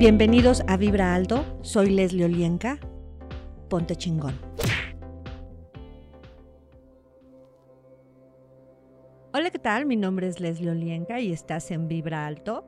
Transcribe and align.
Bienvenidos 0.00 0.62
a 0.66 0.78
Vibra 0.78 1.14
Alto, 1.14 1.44
soy 1.60 1.90
Leslie 1.90 2.24
Olienka. 2.24 2.78
Ponte 3.68 3.96
chingón. 3.96 4.34
Hola, 9.34 9.50
¿qué 9.50 9.58
tal? 9.58 9.84
Mi 9.84 9.96
nombre 9.96 10.26
es 10.26 10.40
Leslie 10.40 10.70
Olienka 10.70 11.20
y 11.20 11.34
estás 11.34 11.70
en 11.70 11.86
Vibra 11.86 12.26
Alto. 12.26 12.64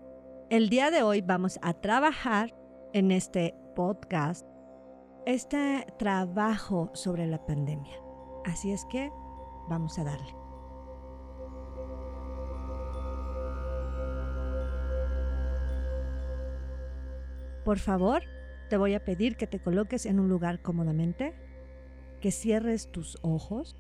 El 0.51 0.69
día 0.69 0.91
de 0.91 1.03
hoy 1.03 1.23
vamos 1.23 1.59
a 1.63 1.73
trabajar 1.73 2.55
en 2.93 3.11
este 3.11 3.55
podcast 3.75 4.47
este 5.25 5.87
trabajo 5.99 6.91
sobre 6.93 7.27
la 7.27 7.43
pandemia. 7.47 7.97
Así 8.45 8.73
es 8.73 8.85
que 8.91 9.11
vamos 9.71 9.99
a 9.99 10.05
darle. 10.05 10.42
Por 17.65 17.79
favor, 17.79 18.23
te 18.69 18.77
voy 18.77 18.95
a 18.95 19.05
pedir 19.05 19.37
que 19.37 19.47
te 19.47 19.61
coloques 19.61 20.07
en 20.07 20.19
un 20.19 20.29
lugar 20.29 20.63
cómodamente, 20.63 21.35
que 22.21 22.31
cierres 22.31 22.91
tus 22.91 23.19
ojos 23.23 23.77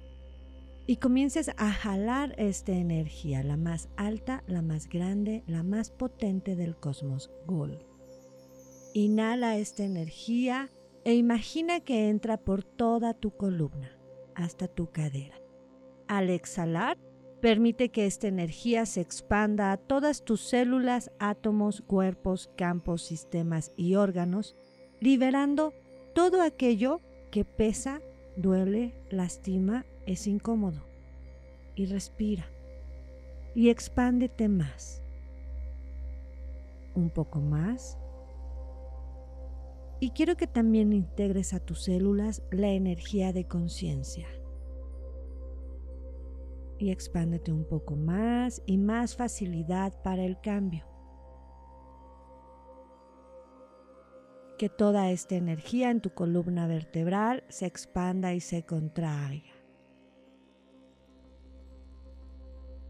y 0.87 0.97
comiences 0.97 1.51
a 1.57 1.71
jalar 1.71 2.35
esta 2.39 2.73
energía, 2.73 3.43
la 3.43 3.57
más 3.57 3.89
alta, 3.97 4.43
la 4.47 4.63
más 4.63 4.89
grande, 4.89 5.45
la 5.47 5.63
más 5.63 5.91
potente 5.91 6.57
del 6.57 6.77
cosmos, 6.77 7.31
Gul. 7.47 7.79
Inhala 8.95 9.57
esta 9.57 9.85
energía 9.85 10.71
e 11.05 11.15
imagina 11.15 11.81
que 11.81 12.09
entra 12.09 12.37
por 12.37 12.65
toda 12.65 13.15
tu 13.15 13.37
columna 13.37 13.97
hasta 14.35 14.69
tu 14.69 14.91
cadera. 14.91 15.37
Al 16.09 16.31
exhalar, 16.31 16.99
permite 17.43 17.91
que 17.91 18.07
esta 18.07 18.29
energía 18.29 18.87
se 18.87 19.03
expanda 19.03 19.73
a 19.73 19.77
todas 19.77 20.25
tus 20.25 20.41
células, 20.41 21.11
átomos, 21.19 21.83
cuerpos, 21.83 22.49
campos, 22.57 23.03
sistemas 23.03 23.73
y 23.77 23.97
órganos, 23.97 24.57
liberando 25.01 25.75
todo 26.15 26.41
aquello 26.41 27.01
que 27.31 27.45
pesa, 27.45 28.01
duele, 28.37 28.95
lastima, 29.11 29.85
es 30.07 30.27
incómodo. 30.27 30.87
Y 31.75 31.87
respira. 31.87 32.47
Y 33.55 33.71
expándete 33.71 34.49
más. 34.49 35.03
Un 36.95 37.11
poco 37.11 37.41
más 37.41 37.99
y 40.03 40.11
quiero 40.11 40.37
que 40.37 40.49
también 40.49 40.93
integres 40.93 41.55
a 41.55 41.61
tus 41.61 41.85
células 41.85 42.43
la 42.51 42.71
energía 42.71 43.33
de 43.33 43.47
conciencia. 43.47 44.27
Y 46.83 46.91
expándete 46.91 47.53
un 47.53 47.63
poco 47.63 47.95
más 47.95 48.61
y 48.67 48.77
más 48.77 49.15
facilidad 49.15 50.03
para 50.03 50.25
el 50.25 50.41
cambio. 50.41 50.85
Que 54.59 54.69
toda 54.69 55.13
esta 55.13 55.37
energía 55.37 55.93
en 55.93 56.01
tu 56.01 56.11
columna 56.11 56.67
vertebral 56.67 57.45
se 57.49 57.67
expanda 57.67 58.35
y 58.35 58.41
se 58.41 58.65
contraiga. 58.65 59.53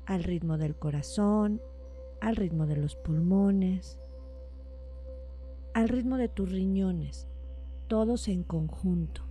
Al 0.07 0.25
ritmo 0.25 0.57
del 0.57 0.75
corazón, 0.75 1.61
al 2.23 2.37
ritmo 2.37 2.65
de 2.65 2.77
los 2.79 2.97
pulmones, 2.97 4.01
al 5.75 5.91
ritmo 5.91 6.17
de 6.17 6.31
tus 6.31 6.51
riñones, 6.51 7.29
todos 7.89 8.29
en 8.29 8.43
conjunto, 8.43 9.27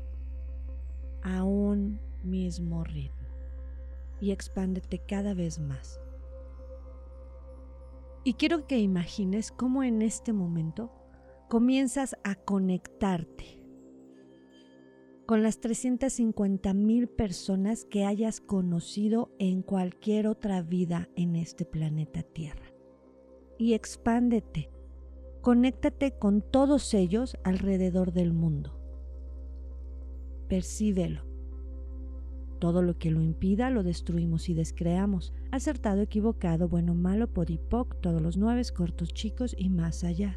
a 1.23 1.45
un 1.45 2.00
mismo 2.23 2.84
ritmo, 2.84 3.20
y 4.22 4.31
expándete 4.31 5.00
cada 5.00 5.33
vez 5.33 5.59
más. 5.59 6.00
Y 8.23 8.36
quiero 8.36 8.67
que 8.67 8.80
imagines 8.80 9.52
cómo 9.52 9.83
en 9.83 10.02
este 10.02 10.31
momento 10.31 10.91
comienzas 11.50 12.16
a 12.23 12.36
conectarte 12.36 13.59
con 15.25 15.44
las 15.44 15.59
350 15.59 16.73
mil 16.73 17.09
personas 17.09 17.83
que 17.83 18.05
hayas 18.05 18.39
conocido 18.39 19.33
en 19.39 19.64
cualquier 19.64 20.27
otra 20.27 20.61
vida 20.61 21.09
en 21.15 21.36
este 21.36 21.65
planeta 21.65 22.21
Tierra. 22.21 22.71
Y 23.58 23.73
expándete 23.73 24.70
Conéctate 25.42 26.20
con 26.20 26.43
todos 26.43 26.93
ellos 26.93 27.36
alrededor 27.43 28.14
del 28.14 28.32
mundo. 28.32 28.80
Percíbelo. 30.48 31.30
Todo 32.61 32.83
lo 32.83 32.99
que 32.99 33.10
lo 33.10 33.23
impida 33.23 33.72
lo 33.72 33.82
destruimos 33.82 34.48
y 34.48 34.54
descreamos. 34.54 35.33
Acertado, 35.49 36.04
equivocado, 36.04 36.70
bueno, 36.70 36.94
malo, 36.94 37.26
podipoc, 37.26 37.99
todos 38.02 38.22
los 38.22 38.38
nueve, 38.38 38.61
cortos, 38.72 39.16
chicos 39.16 39.55
y 39.58 39.72
más 39.72 40.04
allá. 40.04 40.36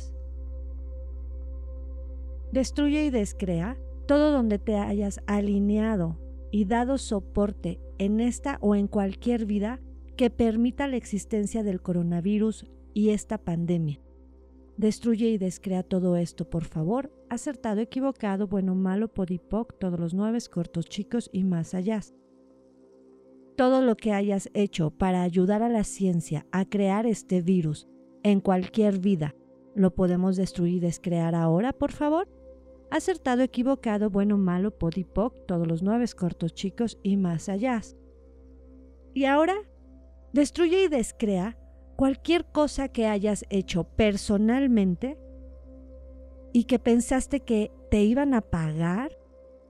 Destruye 2.50 3.04
y 3.04 3.10
descrea 3.10 3.76
todo 4.06 4.32
donde 4.32 4.58
te 4.58 4.76
hayas 4.76 5.20
alineado 5.26 6.18
y 6.50 6.64
dado 6.64 6.96
soporte 6.96 7.78
en 7.98 8.20
esta 8.20 8.56
o 8.62 8.74
en 8.74 8.88
cualquier 8.88 9.44
vida 9.44 9.80
que 10.16 10.30
permita 10.30 10.88
la 10.88 10.96
existencia 10.96 11.62
del 11.62 11.82
coronavirus 11.82 12.64
y 12.94 13.10
esta 13.10 13.36
pandemia. 13.36 14.00
Destruye 14.78 15.28
y 15.28 15.36
descrea 15.36 15.82
todo 15.82 16.16
esto, 16.16 16.48
por 16.48 16.64
favor. 16.64 17.12
Acertado, 17.30 17.80
equivocado, 17.80 18.46
bueno, 18.46 18.74
malo, 18.74 19.08
podipoc, 19.08 19.78
todos 19.78 19.98
los 19.98 20.14
nueve, 20.14 20.38
cortos, 20.50 20.86
chicos 20.86 21.30
y 21.32 21.44
más 21.44 21.74
allá. 21.74 22.00
Todo 23.56 23.82
lo 23.82 23.96
que 23.96 24.12
hayas 24.12 24.50
hecho 24.52 24.90
para 24.90 25.22
ayudar 25.22 25.62
a 25.62 25.68
la 25.68 25.84
ciencia 25.84 26.46
a 26.52 26.68
crear 26.68 27.06
este 27.06 27.40
virus 27.40 27.88
en 28.22 28.40
cualquier 28.40 28.98
vida, 28.98 29.34
¿lo 29.74 29.94
podemos 29.94 30.36
destruir 30.36 30.74
y 30.74 30.80
descrear 30.80 31.34
ahora, 31.34 31.72
por 31.72 31.92
favor? 31.92 32.28
Acertado, 32.90 33.42
equivocado, 33.42 34.10
bueno, 34.10 34.38
malo, 34.38 34.70
podipoc, 34.70 35.46
todos 35.46 35.66
los 35.66 35.82
nueve, 35.82 36.04
cortos, 36.16 36.54
chicos 36.54 36.98
y 37.02 37.16
más 37.16 37.48
allá. 37.48 37.80
Y 39.14 39.24
ahora, 39.24 39.54
destruye 40.32 40.84
y 40.84 40.88
descrea 40.88 41.56
cualquier 41.96 42.44
cosa 42.46 42.88
que 42.88 43.06
hayas 43.06 43.44
hecho 43.50 43.84
personalmente 43.84 45.18
y 46.54 46.64
que 46.64 46.78
pensaste 46.78 47.40
que 47.40 47.72
te 47.90 48.04
iban 48.04 48.32
a 48.32 48.40
pagar 48.40 49.18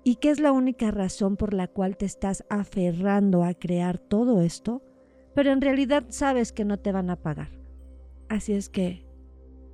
y 0.04 0.16
que 0.16 0.28
es 0.28 0.38
la 0.38 0.52
única 0.52 0.90
razón 0.90 1.38
por 1.38 1.54
la 1.54 1.66
cual 1.66 1.96
te 1.96 2.04
estás 2.04 2.44
aferrando 2.50 3.42
a 3.42 3.54
crear 3.54 3.98
todo 3.98 4.42
esto, 4.42 4.82
pero 5.34 5.50
en 5.50 5.62
realidad 5.62 6.04
sabes 6.10 6.52
que 6.52 6.66
no 6.66 6.78
te 6.78 6.92
van 6.92 7.08
a 7.08 7.16
pagar. 7.16 7.48
Así 8.28 8.52
es 8.52 8.68
que 8.68 9.06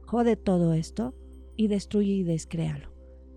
jode 0.06 0.37
todo 0.37 0.72
esto 0.72 1.15
y 1.56 1.66
destruye 1.66 2.12
y 2.12 2.22
descréalo. 2.22 2.93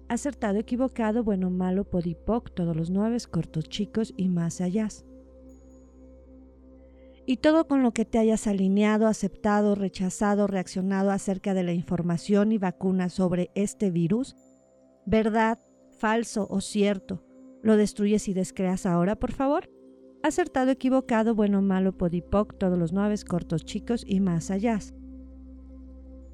Acertado, 0.08 0.60
equivocado, 0.60 1.24
bueno, 1.24 1.50
malo, 1.50 1.84
podipoc, 1.84 2.54
todos 2.54 2.76
los 2.76 2.92
nueve, 2.92 3.18
cortos, 3.32 3.68
chicos 3.70 4.14
y 4.16 4.30
más 4.30 4.62
allá 4.62 4.88
y 7.26 7.38
todo 7.38 7.68
con 7.68 7.84
lo 7.84 7.94
que 7.94 8.06
te 8.06 8.18
hayas 8.18 8.48
alineado, 8.48 9.08
aceptado, 9.08 9.76
rechazado, 9.76 10.48
reaccionado 10.48 11.12
acerca 11.12 11.54
de 11.54 11.64
la 11.64 11.74
información 11.74 12.52
y 12.52 12.58
vacuna 12.58 13.10
sobre 13.10 13.50
este 13.56 13.92
virus, 13.92 14.36
verdad, 15.06 15.60
falso 15.98 16.48
o 16.50 16.60
cierto, 16.60 17.24
lo 17.62 17.78
destruyes 17.78 18.28
y 18.28 18.34
descreas 18.34 18.86
ahora, 18.86 19.16
por 19.16 19.32
favor. 19.32 19.70
Acertado, 20.22 20.72
equivocado, 20.72 21.36
bueno, 21.36 21.62
malo, 21.62 21.98
podipoc, 21.98 22.58
todos 22.58 22.78
los 22.78 22.94
nueve 22.94 23.16
cortos, 23.28 23.66
chicos 23.66 24.04
y 24.06 24.20
más 24.20 24.52
allá. 24.52 24.80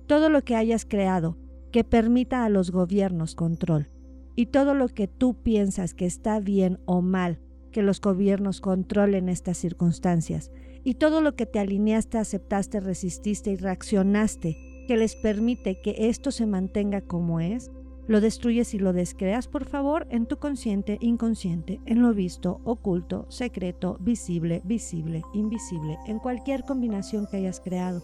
Todo 0.07 0.29
lo 0.29 0.43
que 0.43 0.55
hayas 0.55 0.85
creado 0.85 1.37
que 1.71 1.83
permita 1.83 2.45
a 2.45 2.49
los 2.49 2.71
gobiernos 2.71 3.35
control 3.35 3.89
y 4.35 4.47
todo 4.47 4.73
lo 4.73 4.87
que 4.87 5.07
tú 5.07 5.41
piensas 5.41 5.93
que 5.93 6.05
está 6.05 6.39
bien 6.39 6.79
o 6.85 7.01
mal 7.01 7.39
que 7.71 7.83
los 7.83 8.01
gobiernos 8.01 8.61
controlen 8.61 9.29
estas 9.29 9.57
circunstancias 9.57 10.51
y 10.83 10.95
todo 10.95 11.21
lo 11.21 11.35
que 11.35 11.45
te 11.45 11.59
alineaste, 11.59 12.17
aceptaste, 12.17 12.79
resististe 12.79 13.51
y 13.51 13.55
reaccionaste 13.55 14.85
que 14.87 14.97
les 14.97 15.15
permite 15.15 15.81
que 15.81 16.09
esto 16.09 16.31
se 16.31 16.45
mantenga 16.45 17.01
como 17.01 17.39
es, 17.39 17.69
lo 18.07 18.21
destruyes 18.21 18.73
y 18.73 18.79
lo 18.79 18.91
descreas, 18.91 19.47
por 19.47 19.65
favor, 19.65 20.07
en 20.09 20.25
tu 20.25 20.37
consciente, 20.37 20.97
inconsciente, 20.99 21.79
en 21.85 22.01
lo 22.01 22.11
visto, 22.11 22.59
oculto, 22.63 23.27
secreto, 23.29 23.97
visible, 23.99 24.63
visible, 24.65 25.21
invisible, 25.33 25.99
en 26.07 26.17
cualquier 26.17 26.63
combinación 26.63 27.27
que 27.27 27.37
hayas 27.37 27.59
creado. 27.59 28.01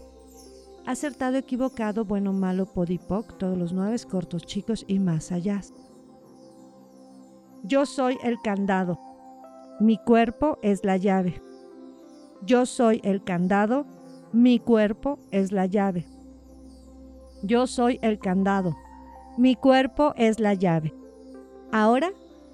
Acertado, 0.86 1.38
equivocado, 1.38 2.04
bueno, 2.04 2.32
malo, 2.32 2.66
podipoc, 2.66 3.36
todos 3.36 3.58
los 3.58 3.72
nueve 3.72 3.96
cortos, 4.08 4.46
chicos 4.46 4.84
y 4.86 5.00
más 5.00 5.32
allá. 5.32 5.60
Yo 7.64 7.84
soy 7.84 8.16
el 8.22 8.38
candado. 8.40 9.00
Mi 9.80 9.98
cuerpo 9.98 10.58
es 10.62 10.84
la 10.84 10.96
llave. 10.98 11.42
Yo 12.44 12.66
soy 12.66 13.00
el 13.02 13.24
candado, 13.24 13.86
mi 14.32 14.58
cuerpo 14.58 15.18
es 15.30 15.52
la 15.52 15.66
llave. 15.66 16.06
Yo 17.42 17.66
soy 17.66 17.98
el 18.02 18.18
candado, 18.18 18.76
mi 19.38 19.56
cuerpo 19.56 20.12
es 20.16 20.40
la 20.40 20.54
llave. 20.54 20.94
Ahora, 21.72 22.10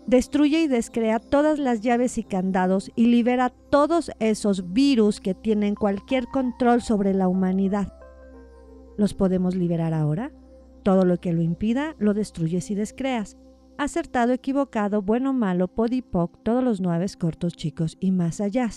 destruye 0.07 0.63
y 0.63 0.69
descrea 0.69 1.19
todas 1.19 1.59
las 1.59 1.81
llaves 1.81 2.19
y 2.19 2.25
candados 2.25 2.91
y 2.95 3.07
libera 3.07 3.51
todos 3.51 4.11
esos 4.19 4.73
virus 4.73 5.21
que 5.21 5.35
tienen 5.35 5.75
cualquier 5.75 6.27
control 6.27 6.83
sobre 6.83 7.15
la 7.15 7.29
humanidad. 7.29 7.93
¿Los 8.97 9.15
podemos 9.15 9.55
liberar 9.55 9.95
ahora? 9.95 10.33
Todo 10.83 11.05
lo 11.05 11.19
que 11.19 11.33
lo 11.33 11.43
impida, 11.43 11.95
lo 11.99 12.15
destruyes 12.15 12.71
y 12.71 12.75
descreas. 12.75 13.37
Acertado, 13.79 14.33
equivocado, 14.33 15.03
bueno, 15.03 15.33
malo, 15.33 15.69
podipoc, 15.69 16.43
todos 16.43 16.63
los 16.63 16.81
nueve 16.81 17.07
cortos, 17.19 17.55
chicos 17.55 17.97
y 18.01 18.13
más 18.13 18.41
allá. 18.41 18.71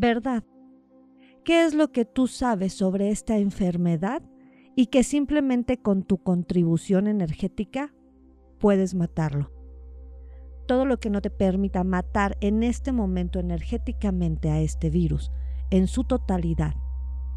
Verdad. 0.00 0.44
¿Qué 1.44 1.64
es 1.64 1.74
lo 1.74 1.90
que 1.90 2.04
tú 2.04 2.28
sabes 2.28 2.72
sobre 2.72 3.10
esta 3.10 3.36
enfermedad 3.36 4.22
y 4.76 4.86
que 4.86 5.02
simplemente 5.02 5.76
con 5.76 6.04
tu 6.04 6.18
contribución 6.18 7.08
energética 7.08 7.92
puedes 8.60 8.94
matarlo? 8.94 9.50
Todo 10.68 10.84
lo 10.84 11.00
que 11.00 11.10
no 11.10 11.20
te 11.20 11.30
permita 11.30 11.82
matar 11.82 12.36
en 12.40 12.62
este 12.62 12.92
momento 12.92 13.40
energéticamente 13.40 14.50
a 14.50 14.60
este 14.60 14.88
virus 14.88 15.32
en 15.72 15.88
su 15.88 16.04
totalidad, 16.04 16.74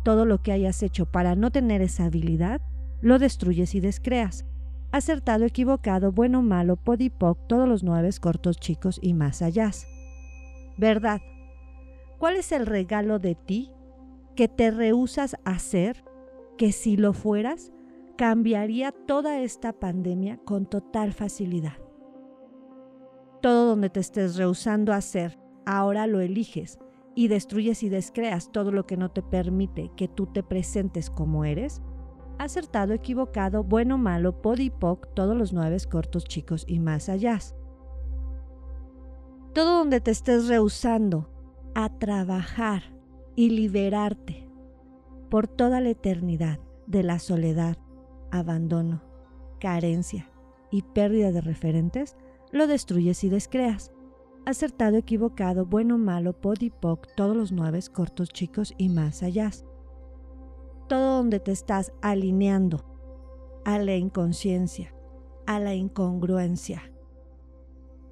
todo 0.04 0.25
lo 0.25 0.44
que 0.44 0.52
hayas 0.52 0.84
hecho 0.84 1.07
para 1.07 1.36
no 1.36 1.50
tener 1.50 1.81
esa 1.81 2.06
habilidad, 2.06 2.62
lo 3.02 3.18
destruyes 3.18 3.74
y 3.74 3.80
descreas. 3.80 4.46
Acertado, 4.92 5.46
equivocado, 5.46 6.12
bueno, 6.12 6.44
malo, 6.44 6.75
podipoc, 6.75 7.40
todos 7.48 7.68
los 7.68 7.81
nueve 7.81 8.12
cortos, 8.22 8.57
chicos 8.57 9.00
y 9.02 9.16
más 9.16 9.42
allá. 9.42 9.72
Verdad. 10.78 11.22
¿Cuál 12.21 12.35
es 12.35 12.51
el 12.51 12.68
regalo 12.68 13.18
de 13.18 13.33
ti 13.33 13.71
que 14.35 14.47
te 14.47 14.69
rehusas 14.69 15.38
a 15.44 15.53
hacer 15.53 16.06
que 16.56 16.71
si 16.71 16.95
lo 16.95 17.13
fueras, 17.13 17.71
cambiaría 18.15 18.91
toda 18.91 19.39
esta 19.39 19.73
pandemia 19.73 20.38
con 20.45 20.68
total 20.68 21.13
facilidad? 21.13 21.79
Todo 23.41 23.69
donde 23.69 23.89
te 23.89 24.01
estés 24.01 24.35
rehusando 24.35 24.94
a 24.94 24.97
hacer, 24.97 25.39
ahora 25.65 26.06
lo 26.06 26.19
eliges 26.19 26.77
y 27.15 27.27
destruyes 27.27 27.81
y 27.81 27.89
descreas 27.89 28.51
todo 28.51 28.71
lo 28.71 28.85
que 28.85 28.97
no 28.97 29.09
te 29.09 29.23
permite 29.23 29.89
que 29.97 30.07
tú 30.07 30.27
te 30.27 30.44
presentes 30.44 31.09
como 31.09 31.44
eres, 31.44 31.81
acertado, 32.38 32.94
equivocado, 32.94 33.63
bueno, 33.63 33.97
malo, 33.97 34.44
podipoc, 34.44 35.12
todos 35.15 35.35
los 35.35 35.53
nueve 35.53 35.77
cortos, 35.89 36.25
chicos 36.25 36.65
y 36.68 36.77
más 36.77 37.09
allá. 37.09 37.39
Todo 39.56 39.79
donde 39.79 40.01
te 40.01 40.12
estés 40.12 40.47
rehusando 40.47 41.31
a 41.75 41.89
trabajar 41.89 42.83
y 43.35 43.50
liberarte 43.50 44.50
por 45.29 45.47
toda 45.47 45.81
la 45.81 45.89
eternidad 45.89 46.59
de 46.88 47.03
la 47.03 47.19
soledad, 47.19 47.77
abandono, 48.31 49.01
carencia 49.59 50.29
y 50.71 50.81
pérdida 50.81 51.31
de 51.31 51.41
referentes, 51.41 52.15
lo 52.51 52.68
destruyes 52.68 53.23
y 53.23 53.29
descreas. 53.29 53.91
Acertado, 54.45 54.97
equivocado, 54.97 55.65
bueno, 55.65 55.97
malo, 55.97 56.33
podipoc, 56.33 57.07
todos 57.15 57.35
los 57.35 57.51
nueve 57.51 57.79
cortos, 57.94 58.29
chicos 58.29 58.73
y 58.77 58.89
más 58.89 59.23
allá 59.23 59.51
todo 60.91 61.15
donde 61.15 61.39
te 61.39 61.53
estás 61.53 61.94
alineando 62.01 62.83
a 63.63 63.79
la 63.79 63.95
inconsciencia, 63.95 64.94
a 65.47 65.57
la 65.57 65.73
incongruencia 65.73 66.91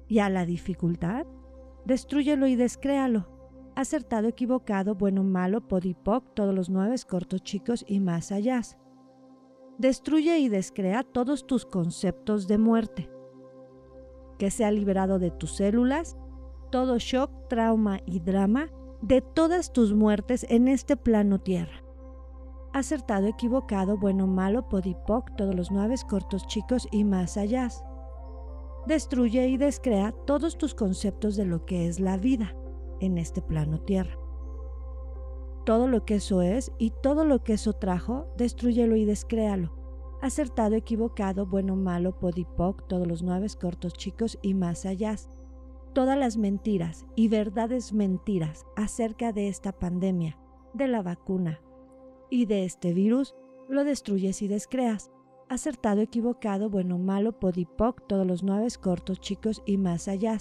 y 0.08 0.20
a 0.20 0.30
la 0.30 0.46
dificultad, 0.46 1.26
destruyelo 1.84 2.46
y 2.46 2.56
descréalo. 2.56 3.29
Acertado, 3.80 4.28
equivocado, 4.28 4.94
bueno, 4.94 5.24
malo, 5.24 5.66
podipoc, 5.66 6.34
todos 6.34 6.54
los 6.54 6.68
nueve 6.68 6.96
cortos, 7.08 7.42
chicos 7.42 7.82
y 7.88 7.98
más 7.98 8.30
allá. 8.30 8.60
Destruye 9.78 10.38
y 10.38 10.50
descrea 10.50 11.02
todos 11.02 11.46
tus 11.46 11.64
conceptos 11.64 12.46
de 12.46 12.58
muerte. 12.58 13.10
Que 14.38 14.50
sea 14.50 14.70
liberado 14.70 15.18
de 15.18 15.30
tus 15.30 15.56
células 15.56 16.18
todo 16.70 16.98
shock, 16.98 17.30
trauma 17.48 18.00
y 18.04 18.20
drama 18.20 18.68
de 19.00 19.22
todas 19.22 19.72
tus 19.72 19.94
muertes 19.94 20.44
en 20.50 20.68
este 20.68 20.98
plano 20.98 21.40
tierra 21.40 21.82
acertado, 22.74 23.28
equivocado, 23.28 23.96
bueno, 23.96 24.26
malo, 24.26 24.68
podipoc, 24.68 25.34
todos 25.36 25.54
los 25.54 25.70
nueve 25.70 25.94
cortos, 26.06 26.46
chicos 26.46 26.86
y 26.92 27.04
más 27.04 27.38
allá. 27.38 27.68
Destruye 28.86 29.48
y 29.48 29.56
descrea 29.56 30.12
todos 30.26 30.58
tus 30.58 30.74
conceptos 30.74 31.34
de 31.36 31.46
lo 31.46 31.64
que 31.64 31.88
es 31.88 31.98
la 31.98 32.18
vida 32.18 32.54
en 33.00 33.18
este 33.18 33.42
plano 33.42 33.80
tierra. 33.80 34.18
Todo 35.64 35.88
lo 35.88 36.04
que 36.04 36.16
eso 36.16 36.42
es 36.42 36.72
y 36.78 36.90
todo 36.90 37.24
lo 37.24 37.42
que 37.42 37.52
eso 37.54 37.72
trajo, 37.74 38.26
destruyelo 38.36 38.96
y 38.96 39.04
descréalo. 39.04 39.72
Acertado, 40.22 40.74
equivocado, 40.74 41.46
bueno, 41.46 41.76
malo, 41.76 42.18
podipoc, 42.18 42.86
todos 42.88 43.06
los 43.06 43.22
nueve 43.22 43.46
cortos, 43.60 43.94
chicos 43.94 44.38
y 44.42 44.54
más 44.54 44.84
allá. 44.84 45.16
Todas 45.92 46.18
las 46.18 46.36
mentiras 46.36 47.06
y 47.16 47.28
verdades 47.28 47.92
mentiras 47.92 48.64
acerca 48.76 49.32
de 49.32 49.48
esta 49.48 49.72
pandemia, 49.72 50.38
de 50.72 50.88
la 50.88 51.02
vacuna, 51.02 51.60
y 52.30 52.46
de 52.46 52.64
este 52.64 52.92
virus 52.92 53.34
lo 53.68 53.84
destruyes 53.84 54.42
y 54.42 54.48
descreas. 54.48 55.10
Acertado, 55.48 56.00
equivocado, 56.00 56.70
bueno, 56.70 56.98
malo, 56.98 57.38
podipoc, 57.38 58.06
todos 58.06 58.26
los 58.26 58.42
nueve 58.42 58.68
cortos, 58.80 59.20
chicos 59.20 59.62
y 59.66 59.78
más 59.78 60.06
allá. 60.06 60.38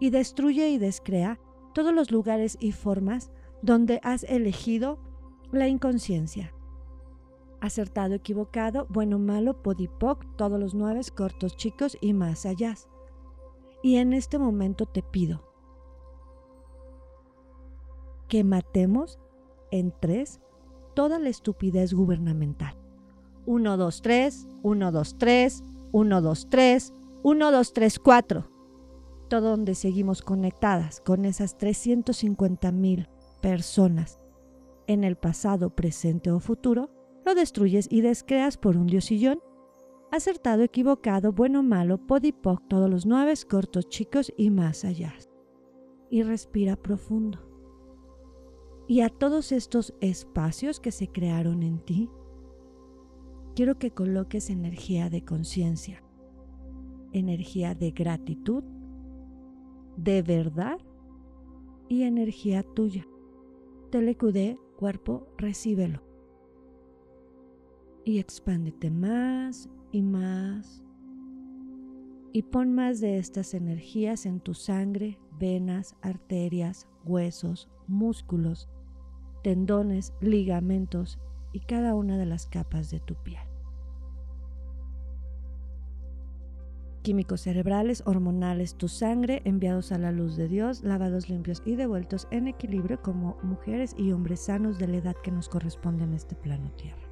Y 0.00 0.10
destruye 0.10 0.70
y 0.70 0.78
descrea 0.78 1.38
todos 1.74 1.92
los 1.92 2.10
lugares 2.10 2.56
y 2.60 2.72
formas 2.72 3.30
donde 3.62 4.00
has 4.02 4.24
elegido 4.24 4.98
la 5.52 5.68
inconsciencia. 5.68 6.54
Acertado, 7.60 8.14
equivocado, 8.14 8.86
bueno, 8.88 9.18
malo, 9.18 9.62
podipoc, 9.62 10.24
todos 10.36 10.58
los 10.60 10.74
nueve 10.74 11.00
cortos, 11.14 11.56
chicos 11.56 11.96
y 12.00 12.12
más 12.12 12.46
allá. 12.46 12.74
Y 13.82 13.96
en 13.96 14.12
este 14.12 14.38
momento 14.38 14.86
te 14.86 15.02
pido 15.02 15.42
que 18.28 18.44
matemos 18.44 19.18
en 19.70 19.92
tres 20.00 20.40
toda 20.94 21.18
la 21.18 21.28
estupidez 21.28 21.92
gubernamental. 21.92 22.76
1, 23.46 23.76
2, 23.76 24.02
3, 24.02 24.48
1, 24.62 24.92
2, 24.92 25.18
3, 25.18 25.64
1, 25.92 26.22
2, 26.22 26.48
3, 26.48 26.94
1, 27.22 27.50
2, 27.50 27.72
3, 27.72 27.98
4. 27.98 28.53
Donde 29.40 29.74
seguimos 29.74 30.22
conectadas 30.22 31.00
con 31.00 31.24
esas 31.24 31.58
350 31.58 32.72
mil 32.72 33.08
personas 33.40 34.20
en 34.86 35.04
el 35.04 35.16
pasado, 35.16 35.74
presente 35.74 36.30
o 36.30 36.40
futuro, 36.40 36.90
lo 37.24 37.34
destruyes 37.34 37.88
y 37.90 38.00
descreas 38.00 38.56
por 38.58 38.76
un 38.76 38.86
diosillón. 38.86 39.40
Acertado, 40.12 40.62
equivocado, 40.62 41.32
bueno, 41.32 41.62
malo, 41.62 41.98
podipoc, 42.06 42.68
todos 42.68 42.88
los 42.88 43.06
nueve 43.06 43.34
cortos, 43.48 43.88
chicos 43.88 44.32
y 44.36 44.50
más 44.50 44.84
allá. 44.84 45.14
Y 46.10 46.22
respira 46.22 46.76
profundo 46.76 47.54
y 48.86 49.00
a 49.00 49.08
todos 49.08 49.52
estos 49.52 49.94
espacios 50.00 50.80
que 50.80 50.92
se 50.92 51.08
crearon 51.08 51.62
en 51.62 51.78
ti, 51.78 52.10
quiero 53.54 53.78
que 53.78 53.92
coloques 53.92 54.50
energía 54.50 55.08
de 55.08 55.24
conciencia, 55.24 56.02
energía 57.12 57.74
de 57.74 57.92
gratitud, 57.92 58.62
de 59.96 60.22
verdad 60.22 60.78
y 61.88 62.02
energía 62.02 62.62
tuya. 62.62 63.06
Telecudé, 63.90 64.58
cuerpo, 64.76 65.28
recíbelo. 65.38 66.02
Y 68.04 68.18
expándete 68.18 68.90
más 68.90 69.68
y 69.92 70.02
más. 70.02 70.82
Y 72.32 72.42
pon 72.42 72.74
más 72.74 73.00
de 73.00 73.18
estas 73.18 73.54
energías 73.54 74.26
en 74.26 74.40
tu 74.40 74.54
sangre, 74.54 75.18
venas, 75.38 75.96
arterias, 76.02 76.88
huesos, 77.04 77.68
músculos, 77.86 78.68
tendones, 79.42 80.12
ligamentos 80.20 81.20
y 81.52 81.60
cada 81.60 81.94
una 81.94 82.18
de 82.18 82.26
las 82.26 82.46
capas 82.46 82.90
de 82.90 82.98
tu 82.98 83.14
piel. 83.14 83.53
Químicos 87.04 87.42
cerebrales, 87.42 88.02
hormonales, 88.06 88.76
tu 88.76 88.88
sangre, 88.88 89.42
enviados 89.44 89.92
a 89.92 89.98
la 89.98 90.10
luz 90.10 90.36
de 90.38 90.48
Dios, 90.48 90.82
lavados 90.82 91.28
limpios 91.28 91.62
y 91.66 91.76
devueltos 91.76 92.26
en 92.30 92.48
equilibrio 92.48 93.02
como 93.02 93.36
mujeres 93.42 93.94
y 93.98 94.12
hombres 94.12 94.46
sanos 94.46 94.78
de 94.78 94.88
la 94.88 94.96
edad 94.96 95.14
que 95.22 95.30
nos 95.30 95.50
corresponde 95.50 96.04
en 96.04 96.14
este 96.14 96.34
plano 96.34 96.72
tierra. 96.72 97.06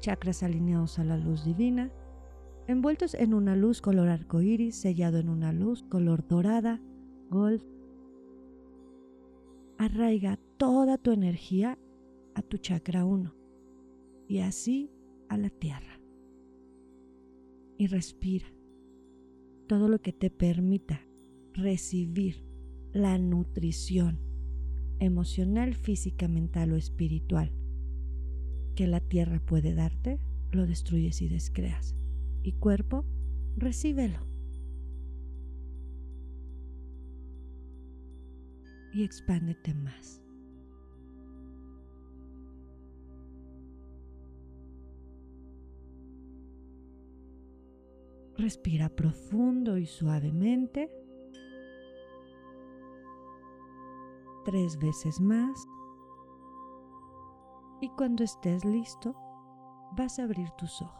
Chakras 0.00 0.42
alineados 0.42 0.98
a 0.98 1.04
la 1.04 1.16
luz 1.16 1.44
divina, 1.44 1.92
envueltos 2.66 3.14
en 3.14 3.32
una 3.32 3.54
luz 3.54 3.80
color 3.80 4.08
arcoíris, 4.08 4.74
sellado 4.74 5.18
en 5.18 5.28
una 5.28 5.52
luz 5.52 5.84
color 5.84 6.26
dorada, 6.26 6.82
gold, 7.30 7.62
arraiga 9.78 10.36
toda 10.56 10.98
tu 10.98 11.12
energía 11.12 11.78
a 12.34 12.42
tu 12.42 12.58
chakra 12.58 13.04
1 13.04 13.32
y 14.26 14.40
así 14.40 14.90
a 15.28 15.36
la 15.36 15.48
tierra. 15.48 16.00
Y 17.78 17.86
respira 17.86 18.46
todo 19.70 19.86
lo 19.86 20.00
que 20.00 20.12
te 20.12 20.30
permita 20.30 21.00
recibir 21.52 22.44
la 22.92 23.18
nutrición 23.18 24.18
emocional, 24.98 25.76
física, 25.76 26.26
mental 26.26 26.72
o 26.72 26.76
espiritual 26.76 27.52
que 28.74 28.88
la 28.88 28.98
tierra 28.98 29.38
puede 29.38 29.72
darte, 29.72 30.18
lo 30.50 30.66
destruyes 30.66 31.22
y 31.22 31.28
descreas. 31.28 31.94
Y 32.42 32.54
cuerpo, 32.54 33.04
recíbelo. 33.56 34.28
y 38.92 39.04
expándete 39.04 39.72
más. 39.72 40.20
Respira 48.40 48.88
profundo 48.88 49.76
y 49.76 49.84
suavemente. 49.84 50.90
Tres 54.46 54.78
veces 54.78 55.20
más. 55.20 55.68
Y 57.82 57.90
cuando 57.90 58.24
estés 58.24 58.64
listo, 58.64 59.14
vas 59.94 60.18
a 60.18 60.22
abrir 60.22 60.48
tus 60.52 60.80
ojos. 60.80 60.99